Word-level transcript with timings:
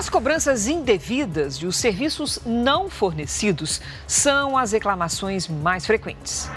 As 0.00 0.08
cobranças 0.08 0.66
indevidas 0.66 1.56
e 1.56 1.66
os 1.66 1.76
serviços 1.76 2.38
não 2.46 2.88
fornecidos 2.88 3.82
são 4.06 4.56
as 4.56 4.72
reclamações 4.72 5.46
mais 5.46 5.84
frequentes. 5.84 6.48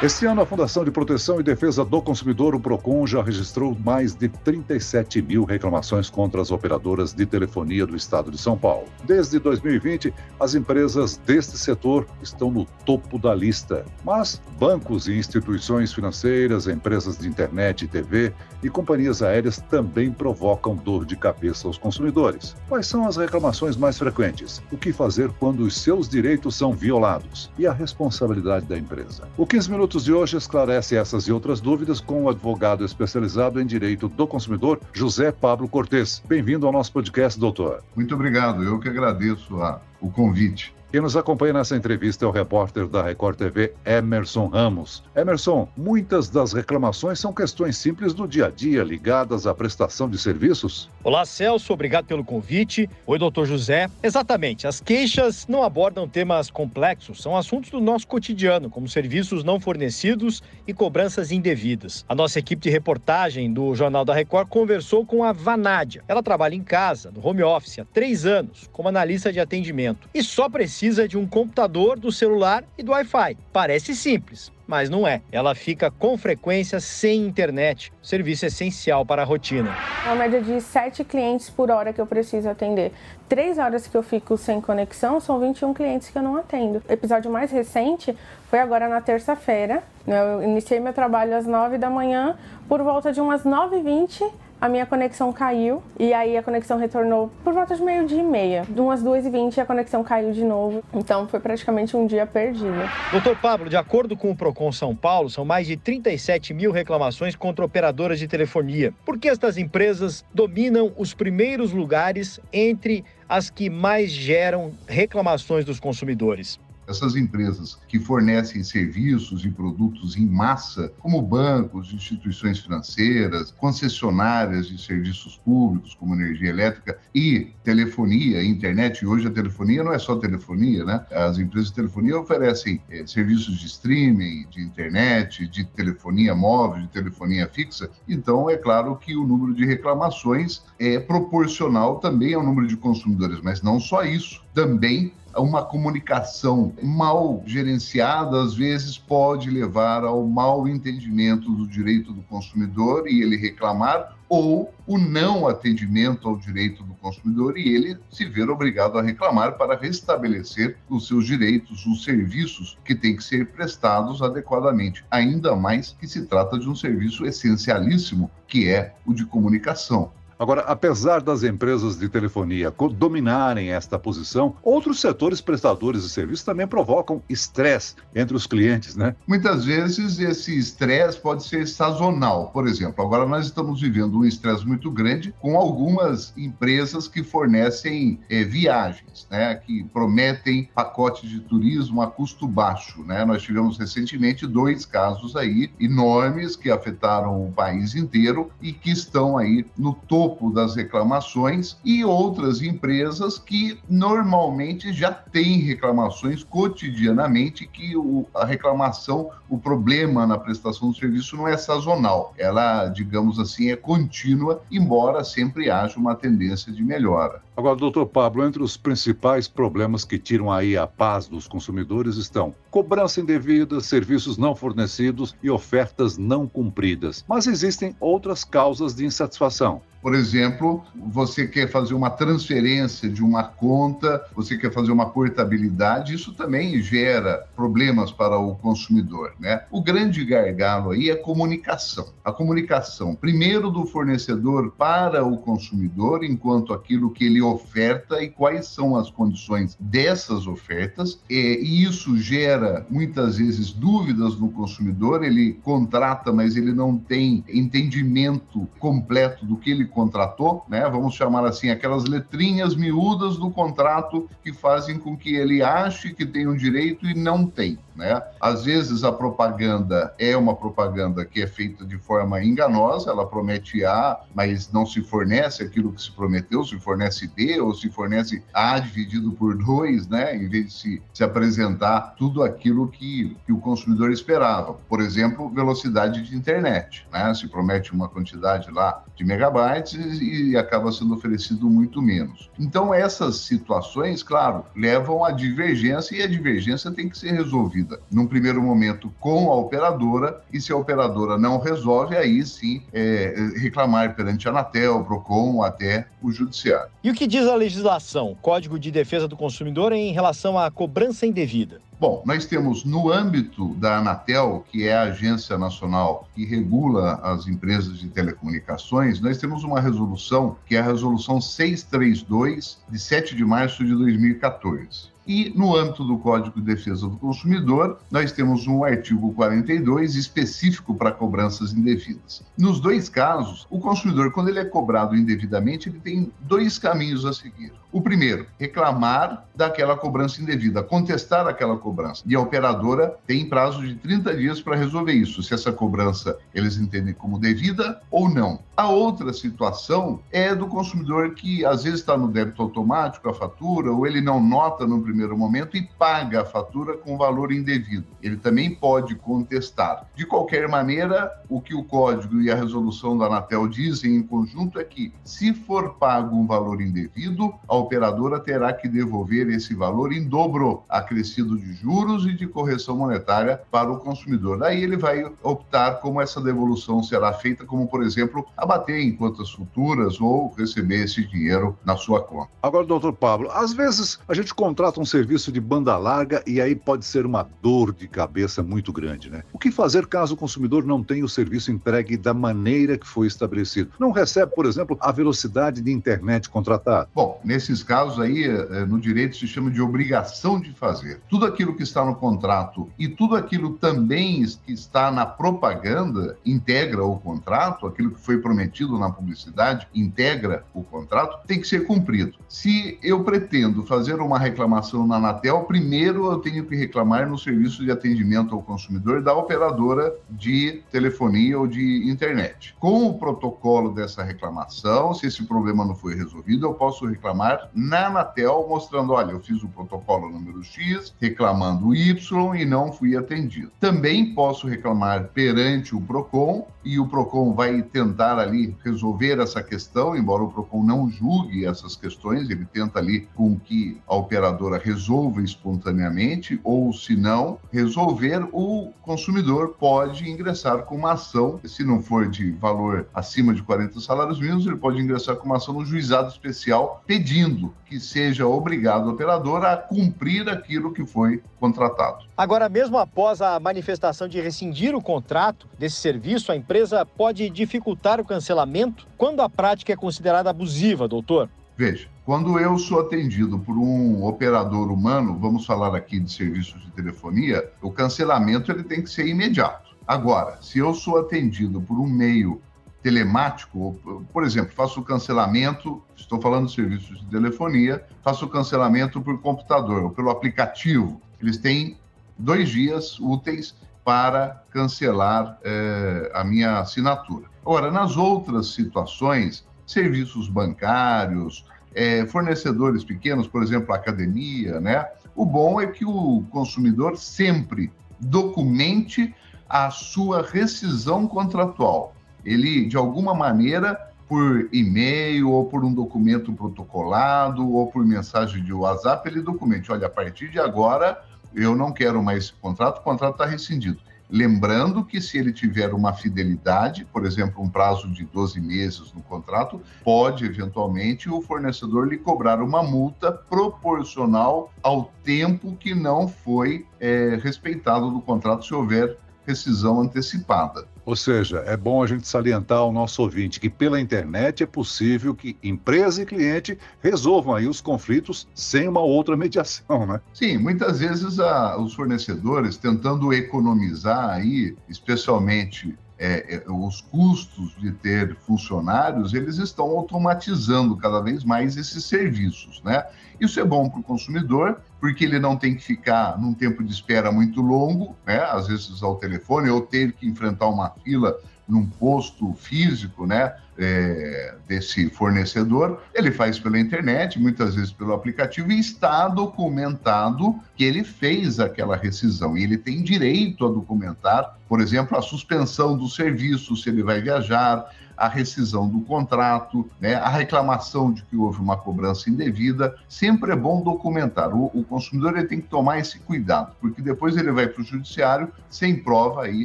Este 0.00 0.26
ano, 0.26 0.42
a 0.42 0.46
Fundação 0.46 0.84
de 0.84 0.90
Proteção 0.90 1.40
e 1.40 1.44
Defesa 1.44 1.84
do 1.84 2.00
Consumidor, 2.00 2.54
o 2.54 2.60
PROCON, 2.60 3.04
já 3.06 3.22
registrou 3.22 3.76
mais 3.84 4.14
de 4.14 4.28
37 4.28 5.20
mil 5.22 5.44
reclamações 5.44 6.10
contra 6.10 6.40
as 6.40 6.52
operadoras 6.52 7.12
de 7.12 7.26
telefonia 7.26 7.86
do 7.86 7.96
estado 7.96 8.30
de 8.30 8.38
São 8.38 8.56
Paulo. 8.56 8.86
Desde 9.04 9.38
2020, 9.38 10.12
as 10.38 10.54
empresas 10.54 11.16
deste 11.18 11.56
setor 11.58 12.06
estão 12.20 12.50
no 12.50 12.64
topo 12.84 13.18
da 13.18 13.34
lista. 13.34 13.84
Mas 14.04 14.40
bancos 14.58 15.06
e 15.06 15.12
instituições 15.12 15.92
financeiras, 15.92 16.66
empresas 16.66 17.18
de 17.18 17.28
internet 17.28 17.84
e 17.84 17.88
TV 17.88 18.32
e 18.62 18.68
companhias 18.68 19.22
aéreas 19.22 19.58
também 19.70 20.10
provocam 20.10 20.74
dor 20.76 21.04
de 21.04 21.16
cabeça 21.16 21.68
aos 21.68 21.78
consumidores. 21.78 22.56
Quais 22.68 22.91
são 22.92 23.06
as 23.06 23.16
reclamações 23.16 23.74
mais 23.74 23.96
frequentes? 23.98 24.62
O 24.70 24.76
que 24.76 24.92
fazer 24.92 25.30
quando 25.40 25.60
os 25.60 25.78
seus 25.78 26.06
direitos 26.06 26.54
são 26.54 26.74
violados? 26.74 27.50
E 27.58 27.66
a 27.66 27.72
responsabilidade 27.72 28.66
da 28.66 28.76
empresa? 28.76 29.26
O 29.34 29.46
15 29.46 29.70
minutos 29.70 30.04
de 30.04 30.12
hoje 30.12 30.36
esclarece 30.36 30.94
essas 30.94 31.26
e 31.26 31.32
outras 31.32 31.58
dúvidas 31.58 32.02
com 32.02 32.24
o 32.24 32.28
advogado 32.28 32.84
especializado 32.84 33.58
em 33.58 33.64
direito 33.64 34.10
do 34.10 34.26
consumidor, 34.26 34.78
José 34.92 35.32
Pablo 35.32 35.66
Cortes. 35.68 36.22
Bem-vindo 36.28 36.66
ao 36.66 36.72
nosso 36.72 36.92
podcast, 36.92 37.40
doutor. 37.40 37.82
Muito 37.96 38.14
obrigado. 38.14 38.62
Eu 38.62 38.78
que 38.78 38.90
agradeço 38.90 39.56
a, 39.62 39.80
o 40.02 40.10
convite. 40.10 40.74
Quem 40.92 41.00
nos 41.00 41.16
acompanha 41.16 41.54
nessa 41.54 41.74
entrevista 41.74 42.26
é 42.26 42.28
o 42.28 42.30
repórter 42.30 42.86
da 42.86 43.02
Record 43.02 43.38
TV, 43.38 43.72
Emerson 43.82 44.46
Ramos. 44.48 45.02
Emerson, 45.16 45.66
muitas 45.74 46.28
das 46.28 46.52
reclamações 46.52 47.18
são 47.18 47.32
questões 47.32 47.78
simples 47.78 48.12
do 48.12 48.28
dia 48.28 48.48
a 48.48 48.50
dia 48.50 48.84
ligadas 48.84 49.46
à 49.46 49.54
prestação 49.54 50.06
de 50.06 50.18
serviços? 50.18 50.90
Olá, 51.02 51.24
Celso, 51.24 51.72
obrigado 51.72 52.04
pelo 52.04 52.22
convite. 52.22 52.90
Oi, 53.06 53.18
doutor 53.18 53.46
José. 53.46 53.88
Exatamente, 54.02 54.66
as 54.66 54.82
queixas 54.82 55.46
não 55.46 55.62
abordam 55.62 56.06
temas 56.06 56.50
complexos, 56.50 57.22
são 57.22 57.34
assuntos 57.34 57.70
do 57.70 57.80
nosso 57.80 58.06
cotidiano, 58.06 58.68
como 58.68 58.86
serviços 58.86 59.42
não 59.42 59.58
fornecidos 59.58 60.42
e 60.66 60.74
cobranças 60.74 61.32
indevidas. 61.32 62.04
A 62.06 62.14
nossa 62.14 62.38
equipe 62.38 62.60
de 62.60 62.68
reportagem 62.68 63.50
do 63.50 63.74
Jornal 63.74 64.04
da 64.04 64.12
Record 64.12 64.46
conversou 64.46 65.06
com 65.06 65.24
a 65.24 65.32
Vanádia. 65.32 66.04
Ela 66.06 66.22
trabalha 66.22 66.54
em 66.54 66.62
casa, 66.62 67.10
no 67.10 67.26
home 67.26 67.42
office, 67.42 67.78
há 67.78 67.86
três 67.86 68.26
anos, 68.26 68.68
como 68.70 68.90
analista 68.90 69.32
de 69.32 69.40
atendimento, 69.40 69.91
e 70.14 70.22
só 70.22 70.48
precisa 70.48 71.06
de 71.06 71.16
um 71.18 71.26
computador, 71.26 71.98
do 71.98 72.12
celular 72.12 72.64
e 72.76 72.82
do 72.82 72.92
Wi-Fi. 72.92 73.36
Parece 73.52 73.94
simples, 73.94 74.52
mas 74.66 74.88
não 74.88 75.06
é. 75.06 75.22
Ela 75.30 75.54
fica 75.54 75.90
com 75.90 76.16
frequência 76.16 76.80
sem 76.80 77.26
internet, 77.26 77.92
serviço 78.02 78.46
essencial 78.46 79.04
para 79.04 79.22
a 79.22 79.24
rotina. 79.24 79.74
É 80.04 80.08
uma 80.08 80.16
média 80.16 80.40
de 80.40 80.60
7 80.60 81.04
clientes 81.04 81.50
por 81.50 81.70
hora 81.70 81.92
que 81.92 82.00
eu 82.00 82.06
preciso 82.06 82.48
atender. 82.48 82.92
Três 83.28 83.58
horas 83.58 83.86
que 83.86 83.96
eu 83.96 84.02
fico 84.02 84.36
sem 84.36 84.60
conexão 84.60 85.20
são 85.20 85.40
21 85.40 85.72
clientes 85.74 86.10
que 86.10 86.18
eu 86.18 86.22
não 86.22 86.36
atendo. 86.36 86.82
O 86.88 86.92
episódio 86.92 87.30
mais 87.30 87.50
recente 87.50 88.16
foi 88.48 88.58
agora 88.58 88.88
na 88.88 89.00
terça-feira. 89.00 89.82
Eu 90.06 90.42
iniciei 90.42 90.80
meu 90.80 90.92
trabalho 90.92 91.36
às 91.36 91.46
9 91.46 91.78
da 91.78 91.88
manhã, 91.88 92.36
por 92.68 92.82
volta 92.82 93.12
de 93.12 93.20
umas 93.20 93.44
9h20 93.44 94.30
a 94.62 94.68
minha 94.68 94.86
conexão 94.86 95.32
caiu 95.32 95.82
e 95.98 96.14
aí 96.14 96.36
a 96.36 96.42
conexão 96.42 96.78
retornou 96.78 97.32
por 97.42 97.52
volta 97.52 97.74
de 97.74 97.82
meio 97.82 98.06
dia 98.06 98.20
e 98.20 98.24
meia. 98.24 98.64
De 98.68 98.80
umas 98.80 99.02
2h20 99.02 99.58
a 99.58 99.66
conexão 99.66 100.04
caiu 100.04 100.30
de 100.30 100.44
novo. 100.44 100.84
Então 100.94 101.26
foi 101.26 101.40
praticamente 101.40 101.96
um 101.96 102.06
dia 102.06 102.24
perdido. 102.24 102.88
Doutor 103.10 103.36
Pablo, 103.38 103.68
de 103.68 103.76
acordo 103.76 104.16
com 104.16 104.30
o 104.30 104.36
Procon 104.36 104.70
São 104.70 104.94
Paulo, 104.94 105.28
são 105.28 105.44
mais 105.44 105.66
de 105.66 105.76
37 105.76 106.54
mil 106.54 106.70
reclamações 106.70 107.34
contra 107.34 107.64
operadoras 107.64 108.20
de 108.20 108.28
telefonia. 108.28 108.94
Por 109.04 109.18
que 109.18 109.28
estas 109.28 109.58
empresas 109.58 110.24
dominam 110.32 110.92
os 110.96 111.12
primeiros 111.12 111.72
lugares 111.72 112.38
entre 112.52 113.04
as 113.28 113.50
que 113.50 113.68
mais 113.68 114.12
geram 114.12 114.74
reclamações 114.86 115.64
dos 115.64 115.80
consumidores? 115.80 116.60
Essas 116.86 117.16
empresas 117.16 117.78
que 117.86 117.98
fornecem 117.98 118.62
serviços 118.64 119.44
e 119.44 119.50
produtos 119.50 120.16
em 120.16 120.26
massa, 120.26 120.92
como 120.98 121.22
bancos, 121.22 121.92
instituições 121.92 122.58
financeiras, 122.58 123.52
concessionárias 123.52 124.66
de 124.66 124.80
serviços 124.80 125.36
públicos, 125.36 125.94
como 125.94 126.14
energia 126.14 126.50
elétrica 126.50 126.98
e 127.14 127.52
telefonia, 127.62 128.42
internet. 128.42 129.02
E 129.02 129.06
hoje 129.06 129.28
a 129.28 129.30
telefonia 129.30 129.84
não 129.84 129.92
é 129.92 129.98
só 129.98 130.16
telefonia, 130.16 130.84
né? 130.84 131.06
As 131.10 131.38
empresas 131.38 131.68
de 131.68 131.74
telefonia 131.74 132.18
oferecem 132.18 132.80
é, 132.90 133.06
serviços 133.06 133.58
de 133.58 133.66
streaming, 133.66 134.46
de 134.50 134.60
internet, 134.60 135.46
de 135.46 135.64
telefonia 135.64 136.34
móvel, 136.34 136.82
de 136.82 136.88
telefonia 136.88 137.48
fixa. 137.48 137.88
Então, 138.08 138.50
é 138.50 138.56
claro 138.56 138.96
que 138.96 139.16
o 139.16 139.26
número 139.26 139.54
de 139.54 139.64
reclamações 139.64 140.62
é 140.78 140.98
proporcional 140.98 142.00
também 142.00 142.34
ao 142.34 142.42
número 142.42 142.66
de 142.66 142.76
consumidores, 142.76 143.40
mas 143.42 143.62
não 143.62 143.78
só 143.78 144.04
isso. 144.04 144.42
Também 144.52 145.12
uma 145.40 145.64
comunicação 145.64 146.72
mal 146.82 147.42
gerenciada, 147.46 148.42
às 148.42 148.54
vezes, 148.54 148.98
pode 148.98 149.50
levar 149.50 150.04
ao 150.04 150.26
mal 150.26 150.68
entendimento 150.68 151.50
do 151.52 151.66
direito 151.66 152.12
do 152.12 152.22
consumidor 152.22 153.08
e 153.08 153.22
ele 153.22 153.36
reclamar, 153.36 154.16
ou 154.28 154.72
o 154.86 154.96
não 154.96 155.46
atendimento 155.46 156.26
ao 156.26 156.38
direito 156.38 156.82
do 156.82 156.94
consumidor 156.94 157.58
e 157.58 157.68
ele 157.68 157.98
se 158.08 158.24
ver 158.24 158.48
obrigado 158.48 158.98
a 158.98 159.02
reclamar 159.02 159.58
para 159.58 159.76
restabelecer 159.76 160.78
os 160.88 161.06
seus 161.06 161.26
direitos, 161.26 161.84
os 161.84 162.02
serviços 162.02 162.78
que 162.82 162.94
têm 162.94 163.14
que 163.14 163.22
ser 163.22 163.48
prestados 163.48 164.22
adequadamente. 164.22 165.04
Ainda 165.10 165.54
mais 165.54 165.94
que 166.00 166.08
se 166.08 166.24
trata 166.24 166.58
de 166.58 166.66
um 166.66 166.74
serviço 166.74 167.26
essencialíssimo, 167.26 168.30
que 168.48 168.70
é 168.70 168.94
o 169.04 169.12
de 169.12 169.26
comunicação. 169.26 170.10
Agora, 170.38 170.62
apesar 170.62 171.20
das 171.20 171.42
empresas 171.42 171.98
de 171.98 172.08
telefonia 172.08 172.72
dominarem 172.96 173.72
esta 173.72 173.98
posição, 173.98 174.56
outros 174.62 175.00
setores 175.00 175.40
prestadores 175.40 176.02
de 176.02 176.08
serviços 176.08 176.44
também 176.44 176.66
provocam 176.66 177.22
estresse 177.28 177.94
entre 178.14 178.36
os 178.36 178.46
clientes, 178.46 178.96
né? 178.96 179.14
Muitas 179.26 179.64
vezes 179.64 180.18
esse 180.18 180.58
estresse 180.58 181.18
pode 181.18 181.44
ser 181.44 181.66
sazonal. 181.68 182.50
Por 182.52 182.66
exemplo, 182.66 183.04
agora 183.04 183.26
nós 183.26 183.46
estamos 183.46 183.80
vivendo 183.80 184.18
um 184.18 184.24
estresse 184.24 184.66
muito 184.66 184.90
grande 184.90 185.34
com 185.40 185.56
algumas 185.56 186.32
empresas 186.36 187.06
que 187.06 187.22
fornecem 187.22 188.20
é, 188.28 188.42
viagens, 188.42 189.26
né? 189.30 189.54
Que 189.54 189.84
prometem 189.84 190.68
pacotes 190.74 191.28
de 191.28 191.40
turismo 191.40 192.02
a 192.02 192.06
custo 192.10 192.48
baixo, 192.48 193.02
né? 193.04 193.24
Nós 193.24 193.42
tivemos 193.42 193.78
recentemente 193.78 194.46
dois 194.46 194.84
casos 194.84 195.36
aí 195.36 195.70
enormes 195.78 196.56
que 196.56 196.70
afetaram 196.70 197.46
o 197.46 197.52
país 197.52 197.94
inteiro 197.94 198.50
e 198.60 198.72
que 198.72 198.90
estão 198.90 199.38
aí 199.38 199.64
no 199.76 199.94
topo 199.94 200.21
topo 200.22 200.52
das 200.52 200.76
reclamações 200.76 201.76
e 201.84 202.04
outras 202.04 202.62
empresas 202.62 203.38
que 203.38 203.80
normalmente 203.88 204.92
já 204.92 205.10
têm 205.10 205.58
reclamações 205.58 206.44
cotidianamente 206.44 207.66
que 207.66 207.96
o, 207.96 208.24
a 208.32 208.44
reclamação, 208.44 209.30
o 209.48 209.58
problema 209.58 210.24
na 210.24 210.38
prestação 210.38 210.90
do 210.90 210.96
serviço 210.96 211.36
não 211.36 211.48
é 211.48 211.56
sazonal, 211.56 212.34
ela, 212.38 212.86
digamos 212.86 213.40
assim, 213.40 213.70
é 213.70 213.76
contínua, 213.76 214.62
embora 214.70 215.24
sempre 215.24 215.68
haja 215.68 215.98
uma 215.98 216.14
tendência 216.14 216.72
de 216.72 216.84
melhora. 216.84 217.42
Agora, 217.54 217.76
doutor 217.76 218.06
Pablo, 218.06 218.46
entre 218.46 218.62
os 218.62 218.78
principais 218.78 219.46
problemas 219.46 220.06
que 220.06 220.18
tiram 220.18 220.50
aí 220.50 220.74
a 220.74 220.86
paz 220.86 221.28
dos 221.28 221.46
consumidores 221.46 222.16
estão 222.16 222.54
cobrança 222.70 223.20
indevida, 223.20 223.82
serviços 223.82 224.38
não 224.38 224.56
fornecidos 224.56 225.36
e 225.42 225.50
ofertas 225.50 226.16
não 226.16 226.48
cumpridas. 226.48 227.22
Mas 227.28 227.46
existem 227.46 227.94
outras 228.00 228.42
causas 228.42 228.94
de 228.94 229.04
insatisfação. 229.04 229.82
Por 230.00 230.14
exemplo, 230.14 230.82
você 230.96 231.46
quer 231.46 231.70
fazer 231.70 231.94
uma 231.94 232.10
transferência 232.10 233.08
de 233.08 233.22
uma 233.22 233.44
conta, 233.44 234.20
você 234.34 234.58
quer 234.58 234.72
fazer 234.72 234.90
uma 234.90 235.10
portabilidade, 235.10 236.12
isso 236.12 236.32
também 236.32 236.82
gera 236.82 237.46
problemas 237.54 238.10
para 238.10 238.36
o 238.36 238.56
consumidor, 238.56 239.32
né? 239.38 239.62
O 239.70 239.80
grande 239.80 240.24
gargalo 240.24 240.90
aí 240.90 241.08
é 241.08 241.12
a 241.12 241.22
comunicação. 241.22 242.08
A 242.24 242.32
comunicação, 242.32 243.14
primeiro 243.14 243.70
do 243.70 243.86
fornecedor 243.86 244.72
para 244.76 245.24
o 245.24 245.36
consumidor, 245.36 246.24
enquanto 246.24 246.72
aquilo 246.72 247.10
que 247.10 247.26
ele 247.26 247.41
oferta 247.42 248.22
e 248.22 248.28
quais 248.28 248.66
são 248.66 248.96
as 248.96 249.10
condições 249.10 249.76
dessas 249.78 250.46
ofertas, 250.46 251.20
e 251.28 251.84
isso 251.84 252.16
gera 252.16 252.86
muitas 252.88 253.38
vezes 253.38 253.72
dúvidas 253.72 254.36
no 254.38 254.50
consumidor, 254.50 255.24
ele 255.24 255.54
contrata, 255.62 256.32
mas 256.32 256.56
ele 256.56 256.72
não 256.72 256.96
tem 256.96 257.44
entendimento 257.48 258.68
completo 258.78 259.44
do 259.44 259.56
que 259.56 259.70
ele 259.70 259.86
contratou, 259.86 260.64
né? 260.68 260.88
Vamos 260.88 261.14
chamar 261.14 261.44
assim, 261.44 261.70
aquelas 261.70 262.04
letrinhas 262.04 262.74
miúdas 262.74 263.36
do 263.36 263.50
contrato 263.50 264.28
que 264.42 264.52
fazem 264.52 264.98
com 264.98 265.16
que 265.16 265.34
ele 265.34 265.62
ache 265.62 266.14
que 266.14 266.26
tem 266.26 266.46
um 266.46 266.56
direito 266.56 267.06
e 267.06 267.14
não 267.14 267.46
tem. 267.46 267.78
Né? 267.94 268.22
Às 268.40 268.64
vezes 268.64 269.04
a 269.04 269.12
propaganda 269.12 270.14
é 270.18 270.34
uma 270.36 270.54
propaganda 270.54 271.24
que 271.26 271.42
é 271.42 271.46
feita 271.46 271.84
de 271.84 271.98
forma 271.98 272.42
enganosa, 272.42 273.10
ela 273.10 273.26
promete 273.26 273.84
A, 273.84 274.18
mas 274.34 274.72
não 274.72 274.86
se 274.86 275.02
fornece 275.02 275.62
aquilo 275.62 275.92
que 275.92 276.00
se 276.00 276.10
prometeu, 276.10 276.64
se 276.64 276.78
fornece 276.78 277.28
B 277.34 277.60
ou 277.60 277.74
se 277.74 277.88
fornece 277.90 278.42
A 278.52 278.78
dividido 278.78 279.32
por 279.32 279.56
2, 279.56 280.08
né? 280.08 280.36
Em 280.36 280.48
vez 280.48 280.66
de 280.66 280.72
se, 280.72 281.02
se 281.12 281.24
apresentar 281.24 282.14
tudo 282.16 282.42
aquilo 282.42 282.88
que, 282.88 283.36
que 283.46 283.52
o 283.52 283.58
consumidor 283.58 284.10
esperava. 284.10 284.74
Por 284.88 285.00
exemplo, 285.00 285.48
velocidade 285.48 286.22
de 286.22 286.36
internet, 286.36 287.06
né? 287.12 287.32
Se 287.34 287.48
promete 287.48 287.92
uma 287.92 288.08
quantidade 288.08 288.70
lá 288.70 289.04
de 289.16 289.24
megabytes 289.24 290.20
e, 290.20 290.50
e 290.50 290.56
acaba 290.56 290.92
sendo 290.92 291.14
oferecido 291.14 291.68
muito 291.68 292.00
menos. 292.02 292.50
Então, 292.58 292.92
essas 292.92 293.36
situações, 293.36 294.22
claro, 294.22 294.64
levam 294.74 295.24
à 295.24 295.30
divergência 295.30 296.16
e 296.16 296.22
a 296.22 296.26
divergência 296.26 296.90
tem 296.90 297.08
que 297.08 297.18
ser 297.18 297.32
resolvida 297.32 298.00
num 298.10 298.26
primeiro 298.26 298.62
momento 298.62 299.12
com 299.20 299.50
a 299.50 299.56
operadora 299.56 300.40
e 300.52 300.60
se 300.60 300.72
a 300.72 300.76
operadora 300.76 301.38
não 301.38 301.58
resolve, 301.58 302.16
aí 302.16 302.44
sim 302.44 302.82
é, 302.92 303.34
reclamar 303.56 304.14
perante 304.14 304.46
a 304.46 304.50
Anatel, 304.50 305.04
Procon, 305.04 305.62
até 305.62 306.06
o 306.22 306.30
judiciário. 306.30 306.90
E 307.02 307.10
o 307.10 307.14
que 307.14 307.21
diz 307.26 307.46
a 307.46 307.54
legislação, 307.54 308.36
Código 308.40 308.78
de 308.78 308.90
Defesa 308.90 309.28
do 309.28 309.36
Consumidor, 309.36 309.92
em 309.92 310.12
relação 310.12 310.58
à 310.58 310.70
cobrança 310.70 311.26
indevida? 311.26 311.80
Bom, 312.00 312.20
nós 312.26 312.46
temos 312.46 312.84
no 312.84 313.12
âmbito 313.12 313.74
da 313.74 313.98
Anatel, 313.98 314.66
que 314.72 314.88
é 314.88 314.92
a 314.92 315.02
agência 315.02 315.56
nacional 315.56 316.28
que 316.34 316.44
regula 316.44 317.20
as 317.22 317.46
empresas 317.46 318.00
de 318.00 318.08
telecomunicações, 318.08 319.20
nós 319.20 319.38
temos 319.38 319.62
uma 319.62 319.80
resolução, 319.80 320.56
que 320.66 320.74
é 320.74 320.80
a 320.80 320.82
resolução 320.82 321.40
632, 321.40 322.80
de 322.88 322.98
7 322.98 323.36
de 323.36 323.44
março 323.44 323.84
de 323.84 323.94
2014. 323.94 325.11
E 325.26 325.52
no 325.56 325.76
âmbito 325.76 326.04
do 326.04 326.18
Código 326.18 326.60
de 326.60 326.66
Defesa 326.66 327.08
do 327.08 327.16
Consumidor, 327.16 327.98
nós 328.10 328.32
temos 328.32 328.66
um 328.66 328.84
artigo 328.84 329.32
42 329.34 330.16
específico 330.16 330.94
para 330.94 331.12
cobranças 331.12 331.72
indevidas. 331.72 332.42
Nos 332.58 332.80
dois 332.80 333.08
casos, 333.08 333.66
o 333.70 333.78
consumidor, 333.78 334.32
quando 334.32 334.48
ele 334.48 334.58
é 334.58 334.64
cobrado 334.64 335.16
indevidamente, 335.16 335.88
ele 335.88 336.00
tem 336.00 336.32
dois 336.40 336.78
caminhos 336.78 337.24
a 337.24 337.32
seguir. 337.32 337.72
O 337.92 338.00
primeiro, 338.00 338.46
reclamar 338.58 339.44
daquela 339.54 339.96
cobrança 339.96 340.40
indevida, 340.40 340.82
contestar 340.82 341.46
aquela 341.46 341.76
cobrança. 341.76 342.22
E 342.26 342.34
a 342.34 342.40
operadora 342.40 343.16
tem 343.26 343.46
prazo 343.46 343.86
de 343.86 343.94
30 343.96 344.34
dias 344.34 344.62
para 344.62 344.76
resolver 344.76 345.12
isso, 345.12 345.42
se 345.42 345.52
essa 345.52 345.70
cobrança 345.70 346.38
eles 346.54 346.78
entendem 346.78 347.12
como 347.12 347.38
devida 347.38 348.00
ou 348.10 348.30
não. 348.30 348.60
A 348.74 348.88
outra 348.88 349.32
situação 349.34 350.20
é 350.32 350.54
do 350.54 350.66
consumidor 350.66 351.34
que 351.34 351.64
às 351.66 351.84
vezes 351.84 352.00
está 352.00 352.16
no 352.16 352.28
débito 352.28 352.62
automático 352.62 353.28
a 353.28 353.34
fatura, 353.34 353.92
ou 353.92 354.06
ele 354.06 354.22
não 354.22 354.42
nota 354.42 354.86
no 354.86 355.02
primeiro 355.02 355.36
momento 355.36 355.76
e 355.76 355.82
paga 355.82 356.40
a 356.40 356.46
fatura 356.46 356.96
com 356.96 357.18
valor 357.18 357.52
indevido. 357.52 358.06
Ele 358.22 358.36
também 358.36 358.74
pode 358.74 359.14
contestar. 359.16 360.06
De 360.16 360.24
qualquer 360.24 360.66
maneira, 360.66 361.30
o 361.48 361.60
que 361.60 361.74
o 361.74 361.84
código 361.84 362.40
e 362.40 362.50
a 362.50 362.54
resolução 362.54 363.18
da 363.18 363.26
Anatel 363.26 363.68
dizem 363.68 364.16
em 364.16 364.22
conjunto 364.22 364.78
é 364.78 364.84
que, 364.84 365.12
se 365.22 365.52
for 365.52 365.94
pago 365.94 366.34
um 366.34 366.46
valor 366.46 366.80
indevido, 366.80 367.54
a 367.68 367.81
operadora 367.82 368.40
terá 368.40 368.72
que 368.72 368.88
devolver 368.88 369.48
esse 369.48 369.74
valor 369.74 370.12
em 370.12 370.24
dobro, 370.24 370.82
acrescido 370.88 371.58
de 371.58 371.72
juros 371.74 372.26
e 372.26 372.32
de 372.34 372.46
correção 372.46 372.96
monetária 372.96 373.60
para 373.70 373.90
o 373.90 373.98
consumidor. 373.98 374.58
Daí 374.58 374.82
ele 374.82 374.96
vai 374.96 375.30
optar 375.42 376.00
como 376.00 376.20
essa 376.20 376.40
devolução 376.40 377.02
será 377.02 377.32
feita, 377.32 377.64
como, 377.64 377.86
por 377.86 378.02
exemplo, 378.02 378.46
abater 378.56 379.00
em 379.00 379.14
contas 379.14 379.50
futuras 379.50 380.20
ou 380.20 380.52
receber 380.56 381.04
esse 381.04 381.26
dinheiro 381.26 381.76
na 381.84 381.96
sua 381.96 382.22
conta. 382.22 382.50
Agora, 382.62 382.86
doutor 382.86 383.12
Pablo, 383.12 383.50
às 383.52 383.72
vezes 383.72 384.18
a 384.28 384.34
gente 384.34 384.54
contrata 384.54 385.00
um 385.00 385.04
serviço 385.04 385.50
de 385.50 385.60
banda 385.60 385.96
larga 385.96 386.42
e 386.46 386.60
aí 386.60 386.74
pode 386.74 387.04
ser 387.04 387.26
uma 387.26 387.46
dor 387.60 387.92
de 387.92 388.08
cabeça 388.08 388.62
muito 388.62 388.92
grande, 388.92 389.30
né? 389.30 389.42
O 389.52 389.58
que 389.58 389.70
fazer 389.70 390.06
caso 390.06 390.34
o 390.34 390.36
consumidor 390.36 390.84
não 390.84 391.02
tenha 391.02 391.24
o 391.24 391.28
serviço 391.28 391.70
entregue 391.70 392.16
da 392.16 392.32
maneira 392.32 392.96
que 392.96 393.06
foi 393.06 393.26
estabelecido? 393.26 393.90
Não 393.98 394.10
recebe, 394.10 394.54
por 394.54 394.66
exemplo, 394.66 394.96
a 395.00 395.10
velocidade 395.10 395.80
de 395.80 395.92
internet 395.92 396.48
contratada? 396.48 397.08
Bom, 397.14 397.40
nesses 397.72 397.82
casos 397.82 398.20
aí, 398.20 398.44
eh, 398.44 398.84
no 398.86 399.00
direito 399.00 399.36
se 399.36 399.46
chama 399.46 399.70
de 399.70 399.80
obrigação 399.80 400.60
de 400.60 400.72
fazer. 400.72 401.20
Tudo 401.28 401.46
aquilo 401.46 401.74
que 401.74 401.82
está 401.82 402.04
no 402.04 402.14
contrato 402.14 402.90
e 402.98 403.08
tudo 403.08 403.34
aquilo 403.34 403.74
também 403.78 404.44
que 404.64 404.72
está 404.72 405.10
na 405.10 405.24
propaganda 405.24 406.36
integra 406.44 407.04
o 407.04 407.18
contrato, 407.18 407.86
aquilo 407.86 408.10
que 408.10 408.20
foi 408.20 408.38
prometido 408.38 408.98
na 408.98 409.10
publicidade 409.10 409.88
integra 409.94 410.64
o 410.74 410.82
contrato, 410.82 411.46
tem 411.46 411.60
que 411.60 411.66
ser 411.66 411.86
cumprido. 411.86 412.34
Se 412.48 412.98
eu 413.02 413.24
pretendo 413.24 413.82
fazer 413.84 414.20
uma 414.20 414.38
reclamação 414.38 415.06
na 415.06 415.16
Anatel, 415.16 415.62
primeiro 415.62 416.30
eu 416.30 416.38
tenho 416.38 416.64
que 416.66 416.76
reclamar 416.76 417.28
no 417.28 417.38
serviço 417.38 417.84
de 417.84 417.90
atendimento 417.90 418.54
ao 418.54 418.62
consumidor 418.62 419.22
da 419.22 419.34
operadora 419.34 420.14
de 420.30 420.82
telefonia 420.90 421.58
ou 421.58 421.66
de 421.66 422.10
internet. 422.10 422.74
Com 422.78 423.06
o 423.06 423.18
protocolo 423.18 423.92
dessa 423.92 424.22
reclamação, 424.22 425.14
se 425.14 425.26
esse 425.26 425.44
problema 425.44 425.84
não 425.84 425.94
foi 425.94 426.14
resolvido, 426.14 426.66
eu 426.66 426.74
posso 426.74 427.06
reclamar 427.06 427.61
na 427.74 428.06
Anatel, 428.06 428.66
mostrando: 428.68 429.12
olha, 429.12 429.32
eu 429.32 429.40
fiz 429.40 429.62
o 429.62 429.68
protocolo 429.68 430.28
número 430.28 430.62
X, 430.62 431.14
reclamando 431.20 431.94
Y 431.94 432.54
e 432.56 432.64
não 432.64 432.92
fui 432.92 433.16
atendido. 433.16 433.70
Também 433.80 434.34
posso 434.34 434.66
reclamar 434.66 435.28
perante 435.28 435.94
o 435.94 436.00
PROCON 436.00 436.66
e 436.84 436.98
o 436.98 437.06
PROCON 437.06 437.54
vai 437.54 437.82
tentar 437.82 438.38
ali 438.38 438.76
resolver 438.84 439.40
essa 439.40 439.62
questão, 439.62 440.16
embora 440.16 440.42
o 440.42 440.50
PROCON 440.50 440.82
não 440.82 441.08
julgue 441.08 441.64
essas 441.64 441.94
questões, 441.94 442.50
ele 442.50 442.64
tenta 442.64 442.98
ali 442.98 443.28
com 443.34 443.58
que 443.58 444.00
a 444.06 444.16
operadora 444.16 444.78
resolva 444.78 445.42
espontaneamente, 445.42 446.60
ou 446.64 446.92
se 446.92 447.14
não 447.16 447.58
resolver, 447.72 448.48
o 448.52 448.92
consumidor 449.02 449.76
pode 449.78 450.28
ingressar 450.28 450.82
com 450.84 450.96
uma 450.96 451.12
ação, 451.12 451.60
se 451.64 451.84
não 451.84 452.02
for 452.02 452.28
de 452.28 452.50
valor 452.52 453.06
acima 453.14 453.54
de 453.54 453.62
40 453.62 454.00
salários 454.00 454.40
mínimos, 454.40 454.66
ele 454.66 454.76
pode 454.76 455.00
ingressar 455.00 455.36
com 455.36 455.46
uma 455.46 455.56
ação 455.56 455.74
no 455.74 455.84
juizado 455.84 456.28
especial 456.28 457.02
pedindo 457.06 457.51
que 457.86 458.00
seja 458.00 458.46
obrigado 458.46 459.06
o 459.06 459.10
operador 459.10 459.64
a 459.64 459.76
cumprir 459.76 460.48
aquilo 460.48 460.92
que 460.92 461.04
foi 461.04 461.42
contratado. 461.58 462.24
Agora, 462.36 462.68
mesmo 462.68 462.98
após 462.98 463.40
a 463.40 463.58
manifestação 463.60 464.28
de 464.28 464.40
rescindir 464.40 464.94
o 464.94 465.02
contrato 465.02 465.68
desse 465.78 465.96
serviço, 465.96 466.52
a 466.52 466.56
empresa 466.56 467.04
pode 467.04 467.48
dificultar 467.50 468.20
o 468.20 468.24
cancelamento 468.24 469.06
quando 469.16 469.40
a 469.40 469.48
prática 469.48 469.92
é 469.92 469.96
considerada 469.96 470.50
abusiva, 470.50 471.06
doutor? 471.06 471.48
Veja, 471.76 472.08
quando 472.24 472.58
eu 472.60 472.78
sou 472.78 473.00
atendido 473.00 473.58
por 473.58 473.76
um 473.76 474.24
operador 474.24 474.92
humano, 474.92 475.36
vamos 475.38 475.66
falar 475.66 475.94
aqui 475.96 476.20
de 476.20 476.30
serviços 476.30 476.82
de 476.82 476.90
telefonia, 476.92 477.70
o 477.80 477.90
cancelamento 477.90 478.70
ele 478.70 478.84
tem 478.84 479.02
que 479.02 479.10
ser 479.10 479.26
imediato. 479.26 479.90
Agora, 480.06 480.58
se 480.60 480.78
eu 480.78 480.94
sou 480.94 481.18
atendido 481.18 481.80
por 481.80 481.98
um 481.98 482.06
meio 482.06 482.60
telemático, 483.02 483.98
por 484.32 484.44
exemplo, 484.44 484.72
faço 484.72 485.00
o 485.00 485.04
cancelamento, 485.04 486.02
estou 486.16 486.40
falando 486.40 486.66
de 486.66 486.74
serviços 486.74 487.20
de 487.20 487.26
telefonia, 487.26 488.04
faço 488.22 488.44
o 488.44 488.48
cancelamento 488.48 489.20
por 489.20 489.40
computador 489.40 490.04
ou 490.04 490.10
pelo 490.10 490.30
aplicativo. 490.30 491.20
Eles 491.40 491.56
têm 491.56 491.98
dois 492.38 492.68
dias 492.68 493.18
úteis 493.18 493.74
para 494.04 494.62
cancelar 494.70 495.58
eh, 495.64 496.30
a 496.32 496.44
minha 496.44 496.78
assinatura. 496.78 497.46
Agora, 497.62 497.90
nas 497.90 498.16
outras 498.16 498.68
situações, 498.68 499.64
serviços 499.86 500.48
bancários, 500.48 501.64
eh, 501.94 502.24
fornecedores 502.26 503.04
pequenos, 503.04 503.48
por 503.48 503.62
exemplo, 503.62 503.92
academia, 503.92 504.80
né? 504.80 505.06
O 505.34 505.44
bom 505.44 505.80
é 505.80 505.86
que 505.86 506.04
o 506.04 506.44
consumidor 506.50 507.16
sempre 507.16 507.92
documente 508.20 509.34
a 509.68 509.90
sua 509.90 510.42
rescisão 510.42 511.26
contratual 511.26 512.14
ele, 512.44 512.86
de 512.86 512.96
alguma 512.96 513.34
maneira, 513.34 513.98
por 514.28 514.68
e-mail 514.72 515.50
ou 515.50 515.66
por 515.66 515.84
um 515.84 515.92
documento 515.92 516.52
protocolado 516.52 517.70
ou 517.70 517.86
por 517.88 518.04
mensagem 518.04 518.64
de 518.64 518.72
WhatsApp, 518.72 519.28
ele 519.28 519.42
documente, 519.42 519.92
olha, 519.92 520.06
a 520.06 520.10
partir 520.10 520.48
de 520.48 520.58
agora 520.58 521.22
eu 521.54 521.76
não 521.76 521.92
quero 521.92 522.22
mais 522.22 522.44
esse 522.44 522.52
contrato, 522.54 522.98
o 522.98 523.02
contrato 523.02 523.34
está 523.34 523.46
rescindido. 523.46 523.98
Lembrando 524.30 525.04
que 525.04 525.20
se 525.20 525.36
ele 525.36 525.52
tiver 525.52 525.92
uma 525.92 526.14
fidelidade, 526.14 527.04
por 527.04 527.26
exemplo, 527.26 527.62
um 527.62 527.68
prazo 527.68 528.10
de 528.10 528.24
12 528.24 528.58
meses 528.58 529.12
no 529.12 529.20
contrato, 529.20 529.78
pode 530.02 530.46
eventualmente 530.46 531.28
o 531.28 531.42
fornecedor 531.42 532.08
lhe 532.08 532.16
cobrar 532.16 532.62
uma 532.62 532.82
multa 532.82 533.30
proporcional 533.30 534.72
ao 534.82 535.12
tempo 535.22 535.76
que 535.76 535.94
não 535.94 536.26
foi 536.26 536.86
é, 536.98 537.38
respeitado 537.42 538.10
do 538.10 538.22
contrato, 538.22 538.64
se 538.64 538.72
houver 538.72 539.18
rescisão 539.46 540.00
antecipada. 540.00 540.88
Ou 541.04 541.16
seja, 541.16 541.58
é 541.66 541.76
bom 541.76 542.02
a 542.02 542.06
gente 542.06 542.26
salientar 542.26 542.78
ao 542.78 542.92
nosso 542.92 543.22
ouvinte 543.22 543.58
que 543.58 543.68
pela 543.68 544.00
internet 544.00 544.62
é 544.62 544.66
possível 544.66 545.34
que 545.34 545.56
empresa 545.62 546.22
e 546.22 546.26
cliente 546.26 546.78
resolvam 547.00 547.54
aí 547.54 547.66
os 547.66 547.80
conflitos 547.80 548.46
sem 548.54 548.86
uma 548.86 549.00
outra 549.00 549.36
mediação, 549.36 550.06
né? 550.06 550.20
Sim, 550.32 550.58
muitas 550.58 551.00
vezes 551.00 551.40
a, 551.40 551.76
os 551.76 551.94
fornecedores 551.94 552.76
tentando 552.76 553.32
economizar 553.32 554.30
aí, 554.30 554.76
especialmente 554.88 555.96
é, 556.24 556.54
é, 556.54 556.70
os 556.70 557.00
custos 557.00 557.74
de 557.80 557.90
ter 557.90 558.36
funcionários, 558.46 559.34
eles 559.34 559.58
estão 559.58 559.86
automatizando 559.86 560.96
cada 560.96 561.20
vez 561.20 561.42
mais 561.42 561.76
esses 561.76 562.04
serviços, 562.04 562.80
né? 562.84 563.04
Isso 563.40 563.58
é 563.58 563.64
bom 563.64 563.90
para 563.90 563.98
o 563.98 564.04
consumidor, 564.04 564.80
porque 565.00 565.24
ele 565.24 565.40
não 565.40 565.56
tem 565.56 565.74
que 565.74 565.82
ficar 565.82 566.38
num 566.38 566.54
tempo 566.54 566.84
de 566.84 566.92
espera 566.92 567.32
muito 567.32 567.60
longo, 567.60 568.14
né? 568.24 568.38
Às 568.38 568.68
vezes 568.68 569.02
ao 569.02 569.16
telefone, 569.16 569.68
ou 569.68 569.80
ter 569.80 570.12
que 570.12 570.28
enfrentar 570.28 570.68
uma 570.68 570.90
fila 570.90 571.36
num 571.72 571.86
posto 571.86 572.52
físico, 572.54 573.26
né? 573.26 573.54
É, 573.78 574.54
desse 574.68 575.08
fornecedor, 575.08 576.02
ele 576.14 576.30
faz 576.30 576.58
pela 576.58 576.78
internet, 576.78 577.40
muitas 577.40 577.74
vezes 577.74 577.90
pelo 577.90 578.12
aplicativo, 578.12 578.70
e 578.70 578.78
está 578.78 579.26
documentado 579.28 580.60
que 580.76 580.84
ele 580.84 581.02
fez 581.02 581.58
aquela 581.58 581.96
rescisão. 581.96 582.56
E 582.56 582.62
ele 582.62 582.76
tem 582.76 583.02
direito 583.02 583.64
a 583.66 583.70
documentar, 583.70 584.58
por 584.68 584.78
exemplo, 584.78 585.16
a 585.16 585.22
suspensão 585.22 585.96
do 585.96 586.06
serviço, 586.06 586.76
se 586.76 586.90
ele 586.90 587.02
vai 587.02 587.22
viajar, 587.22 587.90
a 588.16 588.28
rescisão 588.28 588.88
do 588.88 589.00
contrato, 589.00 589.88
né, 590.00 590.14
a 590.14 590.28
reclamação 590.28 591.12
de 591.12 591.22
que 591.22 591.36
houve 591.36 591.60
uma 591.60 591.76
cobrança 591.76 592.30
indevida. 592.30 592.94
Sempre 593.08 593.52
é 593.52 593.56
bom 593.56 593.82
documentar. 593.82 594.54
O, 594.54 594.70
o 594.74 594.84
consumidor 594.84 595.36
ele 595.36 595.46
tem 595.46 595.60
que 595.60 595.68
tomar 595.68 595.98
esse 595.98 596.18
cuidado, 596.20 596.74
porque 596.80 597.02
depois 597.02 597.36
ele 597.36 597.52
vai 597.52 597.66
para 597.66 597.82
o 597.82 597.84
judiciário 597.84 598.52
sem 598.68 598.96
prova, 599.02 599.44
aí 599.44 599.64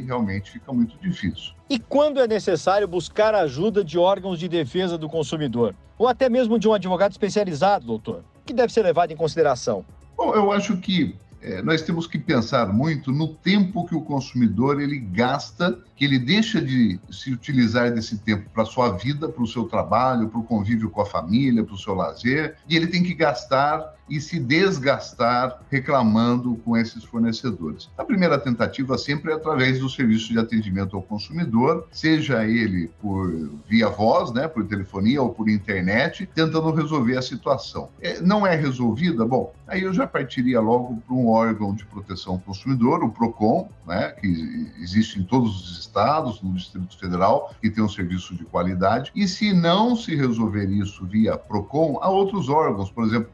realmente 0.00 0.50
fica 0.50 0.72
muito 0.72 0.96
difícil. 0.98 1.52
E 1.70 1.78
quando 1.78 2.20
é 2.20 2.26
necessário 2.26 2.88
buscar 2.88 3.34
a 3.34 3.40
ajuda 3.40 3.84
de 3.84 3.98
órgãos 3.98 4.38
de 4.38 4.48
defesa 4.48 4.96
do 4.96 5.08
consumidor? 5.08 5.74
Ou 5.98 6.06
até 6.06 6.28
mesmo 6.28 6.58
de 6.58 6.68
um 6.68 6.72
advogado 6.72 7.12
especializado, 7.12 7.86
doutor? 7.86 8.22
O 8.40 8.46
que 8.46 8.54
deve 8.54 8.72
ser 8.72 8.82
levado 8.82 9.10
em 9.12 9.16
consideração? 9.16 9.84
Bom, 10.16 10.34
eu 10.34 10.50
acho 10.50 10.76
que 10.78 11.14
é, 11.40 11.62
nós 11.62 11.82
temos 11.82 12.06
que 12.06 12.18
pensar 12.18 12.72
muito 12.72 13.12
no 13.12 13.28
tempo 13.28 13.86
que 13.86 13.94
o 13.94 14.00
consumidor 14.00 14.80
ele 14.80 14.98
gasta, 14.98 15.78
que 15.94 16.04
ele 16.04 16.18
deixa 16.18 16.60
de 16.60 16.98
se 17.10 17.32
utilizar 17.32 17.92
desse 17.92 18.18
tempo 18.18 18.48
para 18.50 18.64
a 18.64 18.66
sua 18.66 18.90
vida, 18.90 19.28
para 19.28 19.42
o 19.42 19.46
seu 19.46 19.64
trabalho, 19.64 20.28
para 20.28 20.40
o 20.40 20.44
convívio 20.44 20.90
com 20.90 21.00
a 21.00 21.06
família, 21.06 21.64
para 21.64 21.74
o 21.74 21.78
seu 21.78 21.94
lazer, 21.94 22.56
e 22.68 22.76
ele 22.76 22.88
tem 22.88 23.02
que 23.02 23.14
gastar 23.14 23.97
e 24.08 24.20
se 24.20 24.38
desgastar 24.38 25.62
reclamando 25.70 26.56
com 26.64 26.76
esses 26.76 27.04
fornecedores. 27.04 27.90
A 27.96 28.04
primeira 28.04 28.38
tentativa 28.38 28.96
sempre 28.96 29.32
é 29.32 29.34
através 29.34 29.80
do 29.80 29.88
serviço 29.88 30.32
de 30.32 30.38
atendimento 30.38 30.96
ao 30.96 31.02
consumidor, 31.02 31.86
seja 31.90 32.44
ele 32.46 32.90
por 33.00 33.50
via 33.68 33.88
voz, 33.88 34.32
né, 34.32 34.48
por 34.48 34.64
telefonia 34.66 35.22
ou 35.22 35.30
por 35.30 35.48
internet, 35.48 36.28
tentando 36.34 36.70
resolver 36.70 37.16
a 37.16 37.22
situação. 37.22 37.88
É, 38.00 38.20
não 38.20 38.46
é 38.46 38.54
resolvida? 38.54 39.24
Bom, 39.24 39.52
aí 39.66 39.82
eu 39.82 39.92
já 39.92 40.06
partiria 40.06 40.60
logo 40.60 40.96
para 41.06 41.14
um 41.14 41.28
órgão 41.28 41.74
de 41.74 41.84
proteção 41.84 42.34
ao 42.34 42.38
consumidor, 42.38 43.02
o 43.02 43.10
PROCON, 43.10 43.68
né, 43.86 44.10
que 44.20 44.70
existe 44.80 45.18
em 45.18 45.22
todos 45.22 45.60
os 45.60 45.78
estados, 45.78 46.42
no 46.42 46.52
Distrito 46.52 46.98
Federal, 46.98 47.54
e 47.62 47.70
tem 47.70 47.82
um 47.82 47.88
serviço 47.88 48.34
de 48.34 48.44
qualidade. 48.44 49.10
E 49.14 49.26
se 49.26 49.52
não 49.52 49.96
se 49.96 50.14
resolver 50.14 50.66
isso 50.66 51.06
via 51.06 51.36
PROCON, 51.36 51.98
há 52.02 52.08
outros 52.08 52.48
órgãos, 52.48 52.90
por 52.90 53.04
exemplo, 53.04 53.30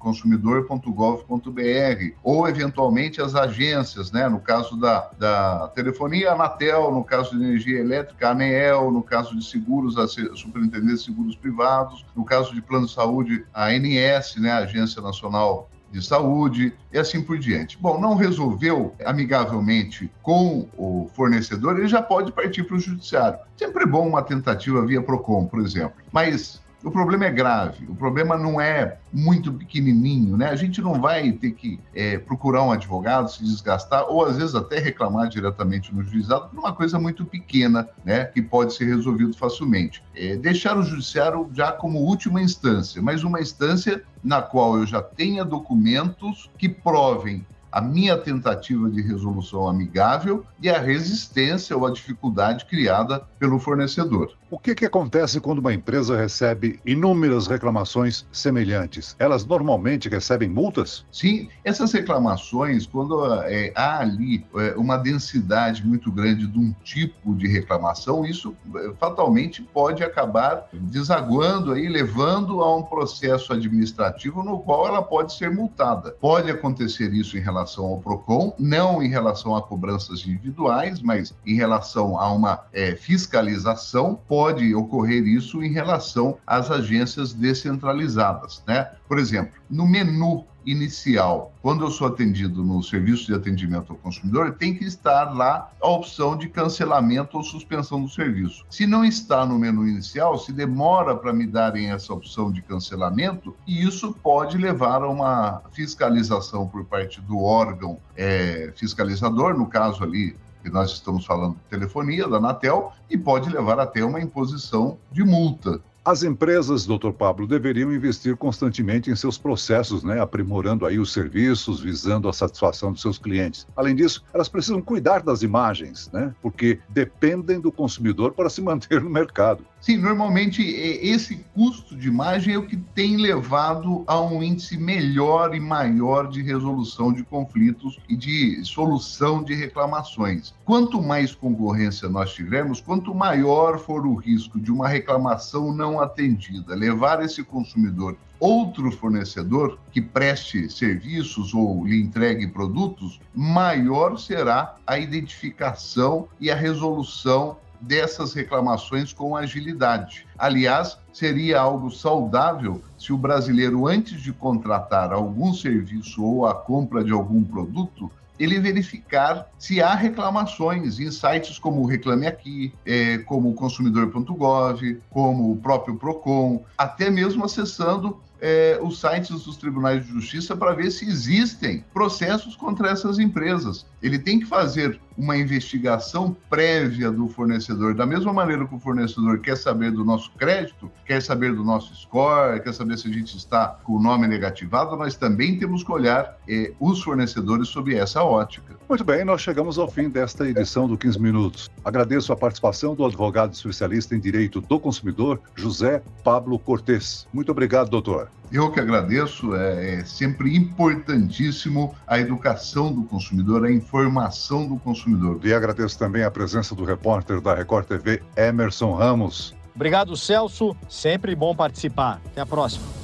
consumidor.gov.br, 0.64 2.14
ou 2.22 2.48
eventualmente 2.48 3.20
as 3.20 3.34
agências, 3.34 4.10
né, 4.10 4.28
no 4.28 4.40
caso 4.40 4.76
da, 4.76 5.10
da 5.18 5.68
telefonia, 5.68 6.30
a 6.30 6.34
Anatel, 6.34 6.92
no 6.92 7.04
caso 7.04 7.36
de 7.36 7.44
energia 7.44 7.80
elétrica, 7.80 8.28
a 8.28 8.32
ANEEL, 8.32 8.90
no 8.90 9.02
caso 9.02 9.36
de 9.36 9.44
seguros, 9.44 9.96
a 9.98 10.06
Superintendência 10.08 10.96
de 10.96 11.04
Seguros 11.04 11.36
Privados, 11.36 12.04
no 12.14 12.24
caso 12.24 12.54
de 12.54 12.62
plano 12.62 12.86
de 12.86 12.92
saúde, 12.92 13.44
a 13.52 13.66
ANS, 13.66 14.36
né, 14.36 14.50
a 14.50 14.58
Agência 14.58 15.00
Nacional 15.00 15.68
de 15.94 16.04
saúde 16.04 16.74
e 16.92 16.98
assim 16.98 17.22
por 17.22 17.38
diante. 17.38 17.78
Bom, 17.78 18.00
não 18.00 18.16
resolveu 18.16 18.92
amigavelmente 19.04 20.10
com 20.22 20.68
o 20.76 21.08
fornecedor, 21.14 21.78
ele 21.78 21.86
já 21.86 22.02
pode 22.02 22.32
partir 22.32 22.64
para 22.64 22.76
o 22.76 22.80
judiciário. 22.80 23.38
Sempre 23.56 23.86
bom 23.86 24.08
uma 24.08 24.20
tentativa 24.20 24.84
via 24.84 25.00
PROCON, 25.00 25.46
por 25.46 25.60
exemplo. 25.60 25.94
Mas 26.10 26.60
o 26.84 26.90
problema 26.90 27.24
é 27.24 27.30
grave, 27.30 27.86
o 27.88 27.94
problema 27.94 28.36
não 28.36 28.60
é 28.60 28.98
muito 29.10 29.52
pequenininho, 29.52 30.36
né? 30.36 30.50
A 30.50 30.56
gente 30.56 30.82
não 30.82 31.00
vai 31.00 31.32
ter 31.32 31.52
que 31.52 31.80
é, 31.94 32.18
procurar 32.18 32.62
um 32.62 32.70
advogado, 32.70 33.30
se 33.30 33.42
desgastar, 33.42 34.04
ou 34.08 34.24
às 34.24 34.36
vezes 34.36 34.54
até 34.54 34.78
reclamar 34.78 35.28
diretamente 35.28 35.94
no 35.94 36.02
juizado 36.02 36.48
por 36.48 36.58
uma 36.58 36.74
coisa 36.74 36.98
muito 36.98 37.24
pequena, 37.24 37.88
né? 38.04 38.26
Que 38.26 38.42
pode 38.42 38.74
ser 38.74 38.84
resolvido 38.84 39.34
facilmente. 39.34 40.04
É, 40.14 40.36
deixar 40.36 40.76
o 40.76 40.82
judiciário 40.82 41.48
já 41.54 41.72
como 41.72 42.00
última 42.00 42.42
instância, 42.42 43.00
mas 43.00 43.24
uma 43.24 43.40
instância 43.40 44.02
na 44.22 44.42
qual 44.42 44.76
eu 44.76 44.86
já 44.86 45.00
tenha 45.00 45.44
documentos 45.44 46.50
que 46.58 46.68
provem 46.68 47.46
a 47.74 47.80
minha 47.80 48.16
tentativa 48.16 48.88
de 48.88 49.02
resolução 49.02 49.68
amigável 49.68 50.46
e 50.62 50.70
a 50.70 50.78
resistência 50.78 51.76
ou 51.76 51.84
a 51.84 51.90
dificuldade 51.90 52.66
criada 52.66 53.26
pelo 53.36 53.58
fornecedor. 53.58 54.30
O 54.48 54.58
que, 54.60 54.76
que 54.76 54.86
acontece 54.86 55.40
quando 55.40 55.58
uma 55.58 55.74
empresa 55.74 56.16
recebe 56.16 56.78
inúmeras 56.86 57.48
reclamações 57.48 58.24
semelhantes? 58.30 59.16
Elas 59.18 59.44
normalmente 59.44 60.08
recebem 60.08 60.48
multas? 60.48 61.04
Sim, 61.10 61.48
essas 61.64 61.92
reclamações, 61.92 62.86
quando 62.86 63.24
é, 63.42 63.72
há 63.74 63.98
ali 63.98 64.46
é, 64.54 64.74
uma 64.76 64.96
densidade 64.96 65.84
muito 65.84 66.12
grande 66.12 66.46
de 66.46 66.56
um 66.56 66.72
tipo 66.84 67.34
de 67.34 67.48
reclamação, 67.48 68.24
isso 68.24 68.54
é, 68.76 68.92
fatalmente 69.00 69.62
pode 69.62 70.04
acabar 70.04 70.68
desaguando 70.72 71.72
aí, 71.72 71.88
levando 71.88 72.62
a 72.62 72.76
um 72.76 72.84
processo 72.84 73.52
administrativo 73.52 74.44
no 74.44 74.60
qual 74.60 74.86
ela 74.86 75.02
pode 75.02 75.32
ser 75.34 75.50
multada. 75.50 76.12
Pode 76.20 76.48
acontecer 76.48 77.12
isso 77.12 77.36
em 77.36 77.40
relação 77.40 77.63
ao 77.84 77.98
PROCON, 77.98 78.54
não 78.58 79.02
em 79.02 79.08
relação 79.08 79.56
a 79.56 79.62
cobranças 79.62 80.20
individuais, 80.26 81.00
mas 81.00 81.34
em 81.46 81.54
relação 81.54 82.18
a 82.18 82.30
uma 82.32 82.60
é, 82.72 82.94
fiscalização. 82.94 84.18
Pode 84.28 84.74
ocorrer 84.74 85.26
isso 85.26 85.62
em 85.62 85.72
relação 85.72 86.36
às 86.46 86.70
agências 86.70 87.32
descentralizadas, 87.32 88.62
né? 88.66 88.90
Por 89.08 89.18
exemplo, 89.18 89.54
no 89.70 89.86
menu 89.86 90.44
inicial, 90.66 91.52
quando 91.62 91.84
eu 91.84 91.90
sou 91.90 92.06
atendido 92.06 92.62
no 92.62 92.82
serviço 92.82 93.26
de 93.26 93.34
atendimento 93.34 93.92
ao 93.92 93.98
consumidor, 93.98 94.54
tem 94.54 94.74
que 94.74 94.84
estar 94.84 95.34
lá 95.34 95.70
a 95.80 95.88
opção 95.88 96.36
de 96.36 96.48
cancelamento 96.48 97.36
ou 97.36 97.42
suspensão 97.42 98.02
do 98.02 98.08
serviço. 98.08 98.64
Se 98.70 98.86
não 98.86 99.04
está 99.04 99.44
no 99.44 99.58
menu 99.58 99.86
inicial, 99.86 100.38
se 100.38 100.52
demora 100.52 101.14
para 101.16 101.32
me 101.32 101.46
darem 101.46 101.90
essa 101.90 102.12
opção 102.12 102.50
de 102.50 102.62
cancelamento, 102.62 103.54
e 103.66 103.86
isso 103.86 104.12
pode 104.22 104.56
levar 104.56 105.02
a 105.02 105.08
uma 105.08 105.62
fiscalização 105.72 106.66
por 106.66 106.84
parte 106.84 107.20
do 107.20 107.40
órgão 107.40 107.98
é, 108.16 108.72
fiscalizador, 108.74 109.56
no 109.56 109.66
caso 109.66 110.02
ali 110.02 110.36
que 110.64 110.70
nós 110.70 110.92
estamos 110.92 111.26
falando 111.26 111.56
de 111.56 111.68
telefonia, 111.68 112.26
da 112.26 112.38
Anatel, 112.38 112.92
e 113.10 113.18
pode 113.18 113.50
levar 113.50 113.78
até 113.78 114.02
uma 114.02 114.18
imposição 114.18 114.96
de 115.12 115.22
multa. 115.22 115.78
As 116.06 116.22
empresas, 116.22 116.84
doutor 116.84 117.14
Pablo, 117.14 117.46
deveriam 117.46 117.90
investir 117.90 118.36
constantemente 118.36 119.10
em 119.10 119.16
seus 119.16 119.38
processos, 119.38 120.04
né? 120.04 120.20
aprimorando 120.20 120.84
aí 120.84 120.98
os 120.98 121.10
serviços, 121.10 121.80
visando 121.80 122.28
a 122.28 122.32
satisfação 122.32 122.92
dos 122.92 123.00
seus 123.00 123.16
clientes. 123.16 123.66
Além 123.74 123.96
disso, 123.96 124.22
elas 124.34 124.46
precisam 124.46 124.82
cuidar 124.82 125.22
das 125.22 125.40
imagens, 125.40 126.10
né? 126.12 126.34
porque 126.42 126.78
dependem 126.90 127.58
do 127.58 127.72
consumidor 127.72 128.32
para 128.32 128.50
se 128.50 128.60
manter 128.62 129.00
no 129.00 129.08
mercado. 129.08 129.64
Sim, 129.80 129.98
normalmente 129.98 130.62
esse 130.62 131.44
custo 131.54 131.94
de 131.94 132.08
imagem 132.08 132.54
é 132.54 132.58
o 132.58 132.66
que 132.66 132.76
tem 132.76 133.18
levado 133.18 134.02
a 134.06 134.18
um 134.18 134.42
índice 134.42 134.78
melhor 134.78 135.54
e 135.54 135.60
maior 135.60 136.26
de 136.26 136.42
resolução 136.42 137.12
de 137.12 137.22
conflitos 137.22 137.98
e 138.08 138.16
de 138.16 138.64
solução 138.64 139.42
de 139.42 139.54
reclamações. 139.54 140.54
Quanto 140.64 141.02
mais 141.02 141.34
concorrência 141.34 142.08
nós 142.08 142.32
tivermos, 142.32 142.80
quanto 142.80 143.14
maior 143.14 143.78
for 143.78 144.06
o 144.06 144.14
risco 144.14 144.58
de 144.58 144.72
uma 144.72 144.88
reclamação 144.88 145.70
não 145.70 145.93
atendida, 146.00 146.74
levar 146.74 147.22
esse 147.22 147.42
consumidor 147.42 148.16
outro 148.38 148.90
fornecedor 148.92 149.78
que 149.90 150.02
preste 150.02 150.68
serviços 150.68 151.54
ou 151.54 151.86
lhe 151.86 151.98
entregue 151.98 152.46
produtos, 152.46 153.18
maior 153.34 154.18
será 154.18 154.76
a 154.86 154.98
identificação 154.98 156.28
e 156.38 156.50
a 156.50 156.54
resolução 156.54 157.56
dessas 157.80 158.34
reclamações 158.34 159.12
com 159.12 159.36
agilidade. 159.36 160.26
Aliás, 160.38 160.98
seria 161.12 161.60
algo 161.60 161.90
saudável 161.90 162.82
se 163.04 163.12
o 163.12 163.18
brasileiro, 163.18 163.86
antes 163.86 164.18
de 164.18 164.32
contratar 164.32 165.12
algum 165.12 165.52
serviço 165.52 166.24
ou 166.24 166.46
a 166.46 166.54
compra 166.54 167.04
de 167.04 167.12
algum 167.12 167.44
produto, 167.44 168.10
ele 168.40 168.58
verificar 168.58 169.46
se 169.58 169.82
há 169.82 169.94
reclamações 169.94 170.98
em 170.98 171.10
sites 171.10 171.58
como 171.58 171.84
Reclame 171.84 172.26
Aqui, 172.26 172.72
é, 172.84 173.18
como 173.18 173.52
consumidor.gov, 173.52 175.00
como 175.10 175.52
o 175.52 175.56
próprio 175.58 175.96
PROCON, 175.96 176.64
até 176.78 177.10
mesmo 177.10 177.44
acessando 177.44 178.18
é, 178.40 178.78
os 178.82 179.00
sites 179.00 179.44
dos 179.44 179.56
tribunais 179.56 180.04
de 180.04 180.12
justiça 180.12 180.54
para 180.54 180.74
ver 180.74 180.90
se 180.90 181.06
existem 181.06 181.82
processos 181.94 182.54
contra 182.54 182.90
essas 182.90 183.18
empresas. 183.18 183.86
Ele 184.02 184.18
tem 184.18 184.38
que 184.38 184.44
fazer 184.44 185.00
uma 185.16 185.34
investigação 185.34 186.36
prévia 186.50 187.10
do 187.10 187.26
fornecedor, 187.26 187.94
da 187.94 188.04
mesma 188.04 188.34
maneira 188.34 188.66
que 188.66 188.74
o 188.74 188.78
fornecedor 188.78 189.38
quer 189.38 189.56
saber 189.56 189.92
do 189.92 190.04
nosso 190.04 190.30
crédito, 190.32 190.90
quer 191.06 191.22
saber 191.22 191.54
do 191.54 191.64
nosso 191.64 191.94
score, 191.96 192.60
quer 192.60 192.74
saber 192.74 192.93
saber 192.94 192.96
se 192.96 193.08
a 193.08 193.12
gente 193.12 193.36
está 193.36 193.68
com 193.84 193.94
o 193.94 194.00
nome 194.02 194.26
negativado, 194.26 194.96
nós 194.96 195.16
também 195.16 195.58
temos 195.58 195.82
que 195.82 195.92
olhar 195.92 196.38
eh, 196.48 196.72
os 196.80 197.02
fornecedores 197.02 197.68
sob 197.68 197.94
essa 197.94 198.22
ótica. 198.22 198.76
Muito 198.88 199.04
bem, 199.04 199.24
nós 199.24 199.40
chegamos 199.40 199.78
ao 199.78 199.90
fim 199.90 200.08
desta 200.08 200.48
edição 200.48 200.86
do 200.86 200.96
15 200.96 201.20
Minutos. 201.20 201.70
Agradeço 201.84 202.32
a 202.32 202.36
participação 202.36 202.94
do 202.94 203.04
advogado 203.04 203.52
especialista 203.52 204.14
em 204.14 204.20
direito 204.20 204.60
do 204.60 204.78
consumidor, 204.78 205.40
José 205.54 206.02
Pablo 206.22 206.58
Cortes. 206.58 207.26
Muito 207.32 207.50
obrigado, 207.50 207.88
doutor. 207.88 208.28
Eu 208.52 208.70
que 208.70 208.78
agradeço, 208.78 209.54
é, 209.54 209.94
é, 209.94 210.04
sempre 210.04 210.54
importantíssimo 210.54 211.94
a 212.06 212.18
educação 212.18 212.92
do 212.92 213.02
consumidor, 213.02 213.64
a 213.64 213.72
informação 213.72 214.66
do 214.66 214.76
consumidor. 214.76 215.40
E 215.42 215.52
agradeço 215.52 215.98
também 215.98 216.22
a 216.22 216.30
presença 216.30 216.74
do 216.74 216.84
repórter 216.84 217.40
da 217.40 217.54
Record 217.54 217.86
TV, 217.86 218.22
Emerson 218.36 218.94
Ramos. 218.94 219.53
Obrigado, 219.74 220.16
Celso. 220.16 220.76
Sempre 220.88 221.34
bom 221.34 221.54
participar. 221.54 222.20
Até 222.26 222.40
a 222.40 222.46
próxima. 222.46 223.03